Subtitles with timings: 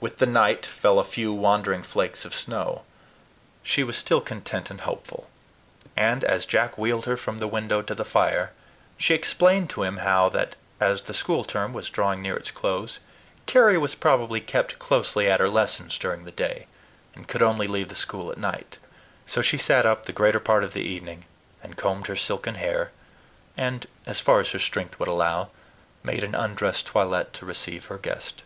[0.00, 2.82] With the night fell a few wandering flakes of snow.
[3.62, 5.30] She was still content and hopeful;
[5.96, 8.52] and, as Jack wheeled her from the window to the fire,
[8.98, 12.98] she explained to him how that, as the school term was drawing near its close,
[13.46, 16.66] Carry was probably kept closely at her lessons during the day,
[17.14, 18.76] and could only leave the school at night.
[19.24, 21.24] So she sat up the greater part of the evening,
[21.62, 22.92] and combed her silken hair,
[23.56, 25.48] and as far as her strength would allow,
[26.02, 28.42] made an undress toilet to receive her guest.